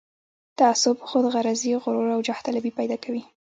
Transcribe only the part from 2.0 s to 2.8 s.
او جاه طلبي